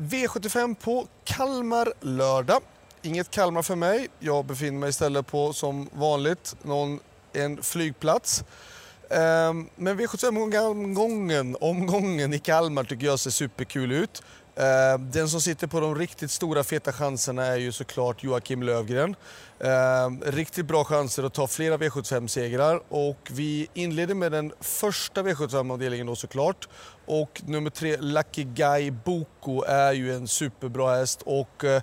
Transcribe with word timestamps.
V75 0.00 0.74
på 0.74 1.06
Kalmar 1.24 1.92
lördag. 2.00 2.62
Inget 3.02 3.30
Kalmar 3.30 3.62
för 3.62 3.76
mig. 3.76 4.08
Jag 4.18 4.44
befinner 4.44 4.78
mig 4.78 4.88
istället 4.88 5.26
på, 5.26 5.52
som 5.52 5.88
vanligt, 5.92 6.56
någon, 6.62 7.00
en 7.32 7.62
flygplats. 7.62 8.44
Ehm, 9.10 9.68
men 9.76 10.00
V75-omgången 10.00 11.56
omgången 11.60 12.34
i 12.34 12.38
Kalmar 12.38 12.84
tycker 12.84 13.06
jag 13.06 13.18
ser 13.18 13.30
superkul 13.30 13.92
ut. 13.92 14.22
Ehm, 14.56 15.10
den 15.10 15.28
som 15.28 15.40
sitter 15.40 15.66
på 15.66 15.80
de 15.80 15.94
riktigt 15.94 16.30
stora 16.30 16.64
feta 16.64 16.92
chanserna 16.92 17.46
är 17.46 17.56
ju 17.56 17.72
såklart 17.72 18.22
Joakim 18.24 18.62
Lövgren. 18.62 19.16
Ehm, 19.60 20.20
riktigt 20.20 20.66
bra 20.66 20.84
chanser 20.84 21.22
att 21.22 21.34
ta 21.34 21.46
flera 21.46 21.76
V75-segrar 21.76 22.82
och 22.88 23.30
vi 23.30 23.68
inleder 23.74 24.14
med 24.14 24.32
den 24.32 24.52
första 24.60 25.22
V75-avdelningen 25.22 26.06
då 26.06 26.16
såklart. 26.16 26.68
Och 27.12 27.42
nummer 27.46 27.70
tre, 27.70 27.96
Lucky 27.96 28.44
Guy 28.44 28.90
Boko, 28.90 29.64
är 29.64 29.92
ju 29.92 30.14
en 30.14 30.28
superbra 30.28 30.94
häst. 30.94 31.22
Och 31.26 31.64
eh, 31.64 31.82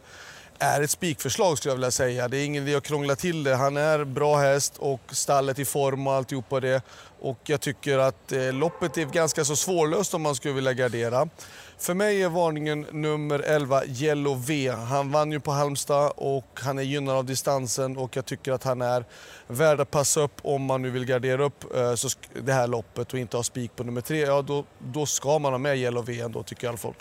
är 0.60 0.82
ett 0.82 0.92
spikförslag 0.92 1.58
skulle 1.58 1.72
jag 1.72 1.76
vilja 1.76 1.92
säga. 1.92 2.28
Det 2.28 2.38
är 2.38 2.46
ingen 2.46 2.64
idé 2.64 2.76
att 2.76 2.84
krångla 2.84 3.16
till 3.16 3.44
det. 3.44 3.56
Han 3.56 3.78
är 3.78 4.04
bra 4.04 4.38
häst 4.38 4.78
och 4.78 5.02
stallet 5.12 5.60
i 5.60 5.66
form 5.66 6.08
och 6.08 6.14
alltihopa 6.14 6.60
det. 6.60 6.82
Och 7.20 7.40
jag 7.44 7.62
tycker 7.62 7.98
att 7.98 8.32
eh, 8.32 8.54
loppet 8.54 8.98
är 8.98 9.06
ganska 9.06 9.46
så 9.46 9.56
svårlöst 9.56 10.14
om 10.14 10.22
man 10.22 10.36
skulle 10.36 10.54
vilja 10.54 10.74
gardera. 10.74 11.30
För 11.78 11.94
mig 11.94 12.24
är 12.24 12.30
varningen 12.30 12.86
nummer 12.92 13.40
11, 13.40 13.86
Yellow 13.86 14.46
V. 14.46 14.70
Han 14.70 15.12
vann 15.12 15.32
ju 15.32 15.40
på 15.40 15.52
Halmstad 15.52 16.12
och 16.16 16.60
han 16.64 16.80
är 16.80 16.84
gynnad 16.84 17.16
av 17.16 17.26
distansen 17.26 17.98
och 17.98 18.16
jag 18.16 18.26
tycker 18.26 18.52
att 18.52 18.64
han 18.64 18.82
är 18.82 19.06
värd 19.48 19.80
att 19.80 19.92
passa 19.92 20.22
upp 20.22 20.40
om 20.42 20.62
man 20.62 20.82
nu 20.82 20.90
vill 20.90 21.06
gardera 21.06 21.44
upp 21.44 21.76
eh, 21.76 21.96
så 21.96 22.10
det 22.44 22.54
här 22.54 22.68
loppet 22.68 23.14
och 23.14 23.20
inte 23.20 23.38
ha 23.38 23.44
spik 23.44 23.76
på 23.76 23.84
nummer 23.84 24.02
3. 24.02 24.20
Ja, 24.20 24.42
då, 24.42 24.66
då 24.80 25.06
ska 25.06 25.40
man 25.40 25.54
ha 25.54 25.58
med 25.58 25.78
Yellow 25.78 26.06
V 26.06 26.20
ändå 26.20 26.44
tycker 26.44 26.68
jag 26.68 26.70
i 26.70 26.72
alla 26.72 26.78
fall. 26.78 26.94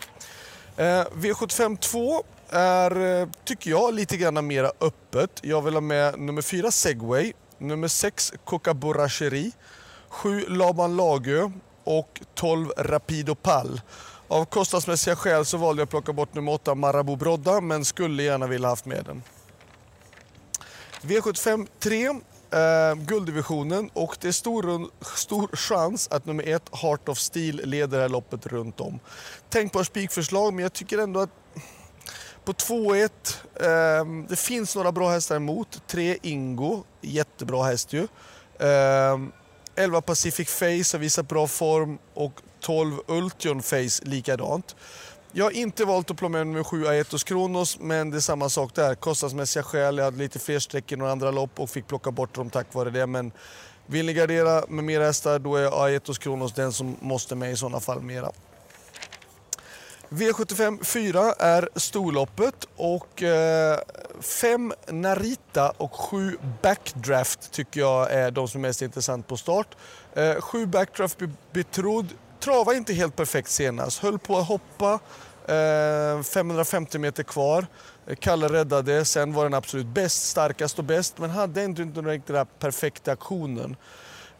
Eh, 0.77 1.05
V75 1.15 1.77
2 1.77 2.25
är, 2.51 3.21
eh, 3.21 3.29
tycker 3.45 3.71
jag, 3.71 3.95
lite 3.95 4.17
grann 4.17 4.47
mera 4.47 4.71
öppet. 4.81 5.31
Jag 5.43 5.63
vill 5.63 5.75
ha 5.75 5.81
med 5.81 6.19
nummer 6.19 6.43
4 6.43 6.71
Segway, 6.71 7.33
nummer 7.59 7.89
6 7.89 8.33
Coca 8.45 8.75
Borracheri, 8.75 9.53
7 10.09 10.45
Laban 10.49 10.97
Lagö 10.97 11.51
och 11.85 12.21
12 12.35 12.73
Rapido 12.77 13.35
Pall. 13.35 13.81
Av 14.29 14.45
kostnadsmässiga 14.45 15.17
skäl 15.17 15.45
så 15.45 15.57
valde 15.57 15.81
jag 15.81 15.87
att 15.87 15.91
plocka 15.91 16.13
bort 16.13 16.35
nummer 16.35 16.53
8 16.53 16.75
Marabou 16.75 17.17
Brodda 17.17 17.61
men 17.61 17.85
skulle 17.85 18.23
gärna 18.23 18.47
vilja 18.47 18.69
haft 18.69 18.87
med 18.87 19.05
den. 19.05 19.23
V75 21.03 21.69
3, 21.79 22.07
eh, 22.07 22.95
gulddivisionen 22.95 23.91
och 23.93 24.17
det 24.21 24.29
är 24.29 24.33
stor, 24.33 24.91
stor 25.17 25.57
chans 25.57 26.09
att 26.11 26.27
nummer 26.27 26.45
1 26.49 26.71
Heart 26.73 27.09
of 27.09 27.19
Steel 27.19 27.61
leder 27.65 27.97
det 27.97 28.03
här 28.03 28.09
loppet 28.09 28.47
runt 28.47 28.81
om. 28.81 29.01
Tänkbara 29.49 29.85
spikförslag 29.85 30.55
men 30.55 30.63
jag 30.63 30.73
tycker 30.73 30.99
ändå 30.99 31.21
att 31.21 31.31
på 32.47 32.53
2-1, 32.53 33.11
eh, 33.55 34.27
det 34.29 34.37
finns 34.37 34.77
några 34.77 34.93
bra 34.93 35.11
hästar 35.11 35.37
emot. 35.37 35.83
3 35.87 36.19
Ingo, 36.23 36.83
jättebra 37.01 37.65
häst 37.65 37.93
ju. 37.93 38.09
Eh, 38.59 39.19
11 39.75 40.01
Pacific 40.01 40.49
Face 40.49 40.97
har 40.97 40.99
visat 40.99 41.29
bra 41.29 41.47
form 41.47 41.99
och 42.15 42.33
12 42.61 42.99
Ultion 43.07 43.63
Face 43.63 44.03
likadant. 44.03 44.77
Jag 45.33 45.45
har 45.45 45.51
inte 45.51 45.85
valt 45.85 46.11
att 46.11 46.17
plocka 46.17 46.33
med 46.33 46.47
nummer 46.47 46.65
7 46.65 46.87
Aetos 46.87 47.25
Kronos 47.25 47.79
men 47.81 48.11
det 48.11 48.17
är 48.17 48.21
samma 48.21 48.49
sak 48.49 48.75
där. 48.75 48.95
Kostnadsmässiga 48.95 49.63
skäl, 49.63 49.99
jag 49.99 50.05
hade 50.05 50.19
lite 50.19 50.39
fler 50.39 50.59
streck 50.59 50.93
i 50.93 50.97
några 50.97 51.13
andra 51.13 51.31
lopp 51.31 51.61
och 51.61 51.71
fick 51.71 51.87
plocka 51.87 52.11
bort 52.11 52.35
dem 52.35 52.51
tack 52.51 52.75
vare 52.75 52.91
det. 52.91 53.07
Men 53.07 53.33
vill 53.87 54.07
ni 54.07 54.13
gardera 54.13 54.65
med 54.69 54.85
mer 54.85 55.01
hästar 55.01 55.39
då 55.39 55.57
är 55.57 55.85
Aetos 55.85 56.19
Kronos 56.19 56.53
den 56.53 56.73
som 56.73 56.97
måste 57.01 57.35
med 57.35 57.53
i 57.53 57.57
sådana 57.57 57.81
fall 57.81 58.03
mera. 58.03 58.33
V75 60.09 60.85
4 60.85 61.33
är 61.33 61.69
storloppet 61.75 62.69
och 62.77 63.23
5 64.21 64.73
eh, 64.87 64.95
Narita 64.95 65.73
och 65.77 65.95
7 65.95 66.39
Backdraft 66.63 67.53
tycker 67.53 67.81
jag 67.81 68.13
är 68.13 68.31
de 68.31 68.49
som 68.49 68.65
är 68.65 68.69
mest 68.69 68.83
intressant 68.83 69.27
på 69.27 69.37
start. 69.37 69.77
7 70.41 70.63
eh, 70.63 70.69
Backdraft 70.69 71.19
betrodd, 71.53 72.07
travade 72.41 72.79
inte 72.79 72.95
helt 72.95 73.17
perfekt 73.17 73.51
senast, 73.51 73.99
höll 73.99 74.19
på 74.19 74.39
att 74.39 74.49
hoppa, 74.49 74.99
eh, 75.47 76.23
550 76.23 76.99
meter 76.99 77.23
kvar. 77.23 77.67
Kalle 78.19 78.49
räddade, 78.49 79.05
sen 79.05 79.33
var 79.33 79.45
den 79.45 79.55
absolut 79.55 79.87
bäst, 79.87 80.29
starkast 80.29 80.79
och 80.79 80.85
bäst 80.85 81.19
men 81.19 81.31
hade 81.31 81.65
inte 81.65 81.83
den 81.83 82.07
riktigt 82.07 82.59
perfekta 82.59 83.13
aktionen. 83.13 83.77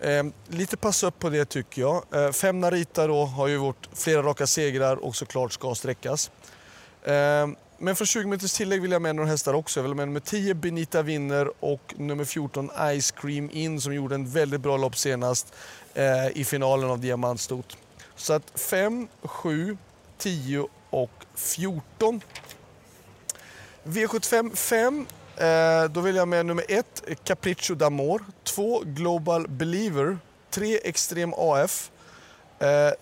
Eh, 0.01 0.25
lite 0.49 0.77
pass 0.77 1.03
upp 1.03 1.19
på 1.19 1.29
det 1.29 1.45
tycker 1.45 1.83
jag. 1.83 2.05
Eh, 2.15 2.33
fem 2.33 2.61
Narita 2.61 3.07
då 3.07 3.25
har 3.25 3.47
ju 3.47 3.55
gjort 3.55 3.89
flera 3.93 4.23
raka 4.23 4.47
segrar 4.47 4.97
och 4.97 5.17
såklart 5.17 5.53
ska 5.53 5.75
sträckas. 5.75 6.31
Eh, 7.03 7.47
men 7.79 7.97
för 7.97 8.05
20 8.05 8.25
minuters 8.25 8.53
tillägg 8.53 8.83
vill 8.83 8.93
jag 8.93 9.03
med 9.03 9.17
några 9.17 9.31
hästar 9.31 9.55
också. 9.55 9.81
Jag 9.81 9.85
vill 9.85 9.95
med 9.95 10.09
nummer 10.09 10.21
10 10.21 10.55
Benita 10.55 11.03
vinner 11.03 11.51
och 11.61 11.95
nummer 11.97 12.25
14 12.25 12.71
Ice 13.01 13.11
Cream 13.11 13.51
In 13.53 13.81
som 13.81 13.95
gjorde 13.95 14.15
en 14.15 14.29
väldigt 14.29 14.61
bra 14.61 14.77
lopp 14.77 14.97
senast 14.97 15.55
eh, 15.95 16.29
i 16.35 16.45
finalen 16.45 16.91
av 16.91 17.01
Diamantstot. 17.01 17.77
Så 18.17 18.33
att 18.33 18.61
5, 18.61 19.09
7, 19.23 19.79
10 20.19 20.69
och 20.91 21.11
14. 21.35 22.21
V75 23.85 24.57
5 24.57 25.07
Eh, 25.37 25.85
då 25.91 26.01
vill 26.01 26.17
jag 26.17 26.29
med 26.29 26.47
nummer 26.47 26.65
1 26.69 27.05
Capriccio 27.25 27.77
d'Amor. 27.77 28.21
2. 28.57 28.83
Global 28.85 29.49
Believer. 29.49 30.19
3. 30.51 30.79
Extrem 30.85 31.35
AF. 31.37 31.91
Eh, 32.59 32.93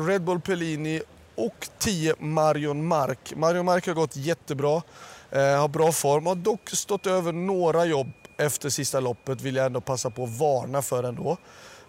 Red 0.00 0.22
Bull 0.22 0.40
Pellini. 0.40 1.02
Och 1.34 1.68
10. 1.78 2.14
Marion 2.18 2.86
Mark. 2.86 3.32
Marion 3.36 3.64
Mark 3.64 3.86
har 3.86 3.94
gått 3.94 4.16
jättebra. 4.16 4.82
Eh, 5.30 5.60
har 5.60 5.68
bra 5.68 5.92
form. 5.92 6.26
Har 6.26 6.34
dock 6.34 6.70
stått 6.70 7.06
över 7.06 7.32
några 7.32 7.84
jobb 7.84 8.12
efter 8.36 8.68
sista 8.68 9.00
loppet, 9.00 9.40
vill 9.40 9.56
jag 9.56 9.66
ändå 9.66 9.80
passa 9.80 10.10
på 10.10 10.24
att 10.24 10.38
varna 10.38 10.82
för 10.82 11.02
ändå. 11.02 11.36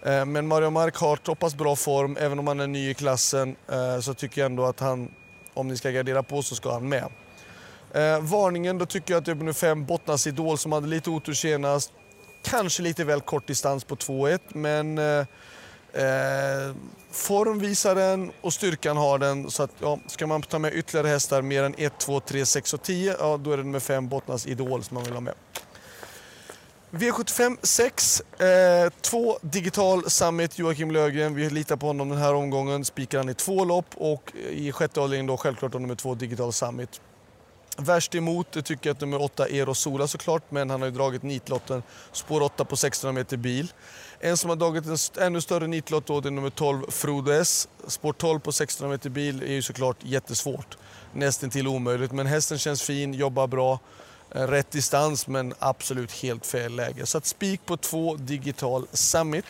Eh, 0.05 0.25
men 0.25 0.47
Mario 0.47 0.69
Mark 0.69 0.95
har 0.95 1.19
så 1.25 1.35
pass 1.35 1.55
bra 1.55 1.75
form, 1.75 2.17
även 2.19 2.39
om 2.39 2.47
han 2.47 2.59
är 2.59 2.67
ny 2.67 2.89
i 2.89 2.93
klassen, 2.93 3.55
eh, 3.71 3.99
så 3.99 4.13
tycker 4.13 4.41
jag 4.41 4.45
ändå 4.45 4.65
att 4.65 4.79
han, 4.79 5.11
om 5.53 5.67
ni 5.67 5.77
ska 5.77 5.91
gardera 5.91 6.23
på 6.23 6.41
så 6.41 6.55
ska 6.55 6.73
han 6.73 6.89
med. 6.89 7.07
Eh, 7.93 8.21
varningen, 8.21 8.77
då 8.77 8.85
tycker 8.85 9.13
jag 9.13 9.19
att 9.19 9.25
det 9.25 9.31
är 9.31 9.35
nummer 9.35 9.53
5, 9.53 9.85
Bottnas 9.85 10.27
Idol, 10.27 10.57
som 10.57 10.71
hade 10.71 10.87
lite 10.87 11.09
otur 11.09 11.33
senast. 11.33 11.91
Kanske 12.49 12.83
lite 12.83 13.03
väl 13.03 13.21
kort 13.21 13.47
distans 13.47 13.83
på 13.83 13.95
2-1, 13.95 14.39
men 14.47 14.97
eh, 14.97 15.19
eh, 15.93 16.75
form 17.11 17.59
visar 17.59 17.95
den 17.95 18.31
och 18.41 18.53
styrkan 18.53 18.97
har 18.97 19.19
den. 19.19 19.51
Så 19.51 19.63
att, 19.63 19.71
ja, 19.79 19.99
ska 20.07 20.27
man 20.27 20.41
ta 20.41 20.59
med 20.59 20.73
ytterligare 20.73 21.07
hästar, 21.07 21.41
mer 21.41 21.63
än 21.63 21.75
1, 21.77 21.93
2, 21.99 22.19
3, 22.19 22.45
6 22.45 22.73
och 22.73 22.81
10, 22.81 23.15
ja, 23.19 23.37
då 23.37 23.51
är 23.51 23.57
det 23.57 23.63
nummer 23.63 23.79
5, 23.79 24.07
Bottnas 24.07 24.47
Idol, 24.47 24.83
som 24.83 24.95
man 24.95 25.03
vill 25.03 25.13
ha 25.13 25.21
med. 25.21 25.33
V75 26.91 27.57
6, 27.61 28.21
eh, 28.39 29.33
digital 29.41 30.09
Summit, 30.09 30.59
Joakim 30.59 30.91
Lögren. 30.91 31.35
Vi 31.35 31.49
litar 31.49 31.75
på 31.75 31.87
honom 31.87 32.09
den 32.09 32.17
här 32.17 32.33
omgången. 32.33 32.85
Spikar 32.85 33.17
han 33.17 33.29
i 33.29 33.33
två 33.33 33.65
lopp 33.65 33.95
och 33.95 34.33
i 34.49 34.71
sjätte 34.71 34.99
avdelningen 34.99 35.27
då 35.27 35.37
självklart 35.37 35.73
nummer 35.73 35.95
2 35.95 36.15
digital 36.15 36.53
Summit. 36.53 37.01
Värst 37.79 38.15
emot 38.15 38.51
det 38.51 38.61
tycker 38.61 38.89
jag 38.89 38.95
att 38.95 39.01
nummer 39.01 39.21
8 39.21 39.47
Eros 39.47 39.79
Sola 39.79 40.07
såklart, 40.07 40.51
men 40.51 40.69
han 40.69 40.81
har 40.81 40.87
ju 40.87 40.93
dragit 40.93 41.23
nitlotten 41.23 41.83
spår 42.11 42.41
8 42.41 42.65
på 42.65 42.73
1600 42.73 43.19
meter 43.19 43.37
bil. 43.37 43.73
En 44.19 44.37
som 44.37 44.49
har 44.49 44.57
dragit 44.57 44.85
en 44.85 45.23
ännu 45.23 45.41
större 45.41 45.67
nitlott 45.67 46.05
då, 46.05 46.21
det 46.21 46.29
är 46.29 46.31
nummer 46.31 46.49
12 46.49 46.91
Frodo 46.91 47.31
S. 47.31 47.67
Spår 47.87 48.13
12 48.13 48.39
på 48.39 48.49
1600 48.49 48.93
meter 48.93 49.09
bil 49.09 49.41
är 49.41 49.51
ju 49.51 49.61
såklart 49.61 49.97
jättesvårt. 50.01 50.77
Nästan 51.13 51.49
till 51.49 51.67
omöjligt, 51.67 52.11
men 52.11 52.27
hästen 52.27 52.57
känns 52.57 52.81
fin, 52.81 53.13
jobbar 53.13 53.47
bra. 53.47 53.79
Eh, 54.31 54.47
rätt 54.47 54.71
distans 54.71 55.27
men 55.27 55.53
absolut 55.59 56.11
helt 56.11 56.45
fel 56.45 56.75
läge. 56.75 57.05
Så 57.05 57.17
att 57.17 57.25
spik 57.25 57.65
på 57.65 57.77
två 57.77 58.15
digital 58.15 58.87
Summit. 58.91 59.45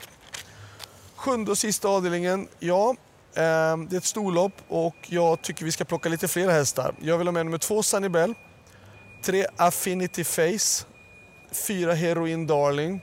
Sjunde 1.15 1.51
och 1.51 1.57
sista 1.57 1.87
avdelningen, 1.87 2.47
ja 2.59 2.95
Ehm, 3.37 3.87
det 3.87 3.95
är 3.95 3.97
ett 3.97 4.03
storlopp 4.03 4.53
och 4.67 4.95
jag 5.07 5.41
tycker 5.41 5.65
vi 5.65 5.71
ska 5.71 5.85
plocka 5.85 6.09
lite 6.09 6.27
fler 6.27 6.49
hästar. 6.49 6.95
Jag 7.01 7.17
vill 7.17 7.27
ha 7.27 7.31
med 7.31 7.45
nummer 7.45 7.57
två 7.57 7.83
Sunny 7.83 8.09
Bell, 8.09 8.33
tre 9.21 9.45
Affinity 9.55 10.23
Face, 10.23 10.85
fyra 11.51 11.93
Heroin 11.93 12.47
Darling, 12.47 13.01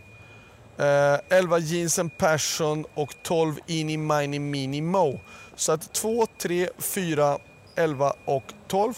eh, 0.79 1.39
elva 1.39 1.59
Jeans 1.59 1.99
and 1.99 2.19
Passion 2.19 2.87
och 2.95 3.15
12 3.23 3.59
Eeny 3.67 3.97
Mini 3.97 4.39
Mini 4.39 4.81
Mo. 4.81 5.21
Så 5.57 5.73
att 5.73 5.93
2, 5.93 6.27
3, 6.27 6.69
4, 6.79 7.39
11 7.77 8.13
och 8.25 8.45
12. 8.69 8.95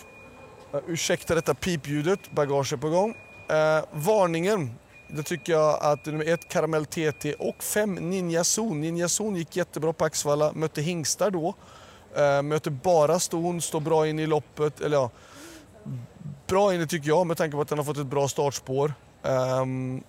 Eh, 0.72 0.80
ursäkta 0.86 1.34
detta 1.34 1.54
pipljudet, 1.54 2.30
bagage 2.30 2.72
är 2.72 2.76
på 2.76 2.88
gång. 2.88 3.14
Uh, 3.50 3.84
varningen 3.92 4.70
då 5.08 5.22
tycker 5.22 5.52
jag 5.52 5.78
att 5.82 6.06
nummer 6.06 6.28
ett 6.28 6.48
Karamell 6.48 6.86
TT 6.86 7.34
och 7.34 7.62
fem 7.62 7.94
Ninja 7.94 8.44
Zon. 8.44 8.80
Ninja 8.80 9.08
Zon 9.08 9.36
gick 9.36 9.56
jättebra 9.56 9.92
på 9.92 10.04
Axvalla, 10.04 10.52
mötte 10.52 10.82
hingstar 10.82 11.30
då. 11.30 11.54
Eh, 12.16 12.42
Möter 12.42 12.70
bara 12.70 13.18
ston, 13.20 13.60
står 13.60 13.80
bra 13.80 14.08
in 14.08 14.18
i 14.18 14.26
loppet. 14.26 14.80
Eller 14.80 14.96
ja, 14.96 15.10
bra 16.46 16.74
inne 16.74 16.86
tycker 16.86 17.08
jag 17.08 17.26
med 17.26 17.36
tanke 17.36 17.56
på 17.56 17.60
att 17.60 17.68
den 17.68 17.78
har 17.78 17.84
fått 17.84 17.98
ett 17.98 18.06
bra 18.06 18.28
startspår. 18.28 18.94
Um, 19.22 20.02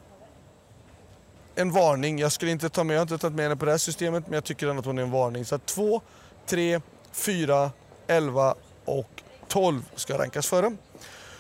en 1.56 1.72
varning. 1.72 2.20
Jag 2.20 2.32
skulle 2.32 2.52
inte 2.52 2.70
ta 2.70 2.84
med, 2.84 2.94
jag 2.94 3.00
har 3.00 3.02
inte 3.02 3.18
tagit 3.18 3.36
med 3.36 3.46
henne 3.46 3.56
på 3.56 3.66
det 3.66 3.72
här 3.72 3.78
systemet, 3.78 4.24
men 4.28 4.34
jag 4.34 4.44
tycker 4.44 4.68
ändå 4.68 4.80
att 4.80 4.86
hon 4.86 4.98
är 4.98 5.04
en 5.04 5.12
varning. 5.12 5.46
Så 5.46 5.58
2, 5.58 6.02
3, 6.46 6.82
4, 7.12 7.72
11 8.08 8.56
och 8.86 9.24
12 9.48 9.82
ska 9.96 10.18
rankas 10.18 10.48
före. 10.48 10.76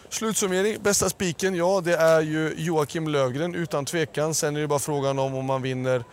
Slutsummering, 0.09 0.81
bästa 0.81 1.09
spiken, 1.09 1.55
ja 1.55 1.81
det 1.81 1.95
är 1.95 2.21
ju 2.21 2.53
Joakim 2.57 3.07
Lövgren 3.07 3.55
utan 3.55 3.85
tvekan. 3.85 4.33
Sen 4.33 4.55
är 4.55 4.61
det 4.61 4.67
bara 4.67 4.79
frågan 4.79 5.19
om 5.19 5.35
om 5.35 5.45
man 5.45 5.61
vinner 5.61 6.03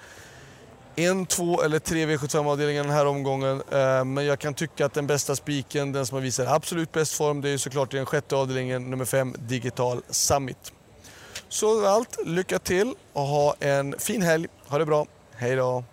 en, 0.96 1.26
två 1.26 1.62
eller 1.62 1.78
tre 1.78 2.06
V75-avdelningar 2.06 2.82
den 2.82 2.92
här 2.92 3.06
omgången. 3.06 3.62
Eh, 3.70 4.04
men 4.04 4.24
jag 4.24 4.38
kan 4.38 4.54
tycka 4.54 4.86
att 4.86 4.94
den 4.94 5.06
bästa 5.06 5.36
spiken, 5.36 5.92
den 5.92 6.06
som 6.06 6.14
har 6.14 6.22
visat 6.22 6.48
absolut 6.48 6.92
bäst 6.92 7.14
form, 7.14 7.40
det 7.40 7.50
är 7.50 7.58
såklart 7.58 7.94
i 7.94 7.96
den 7.96 8.06
sjätte 8.06 8.36
avdelningen, 8.36 8.90
nummer 8.90 9.04
fem, 9.04 9.34
Digital 9.38 10.02
Summit. 10.10 10.72
Så 11.48 11.86
allt, 11.86 12.18
lycka 12.26 12.58
till 12.58 12.94
och 13.12 13.22
ha 13.22 13.54
en 13.60 13.98
fin 13.98 14.22
helg. 14.22 14.48
Ha 14.66 14.78
det 14.78 14.86
bra. 14.86 15.06
Hej 15.32 15.56
då! 15.56 15.84